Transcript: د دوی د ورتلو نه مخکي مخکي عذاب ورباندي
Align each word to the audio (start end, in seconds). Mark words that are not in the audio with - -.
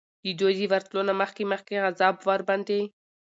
د 0.25 0.27
دوی 0.39 0.53
د 0.57 0.61
ورتلو 0.71 1.01
نه 1.09 1.13
مخکي 1.21 1.43
مخکي 1.51 1.75
عذاب 1.87 2.15
ورباندي 2.27 2.81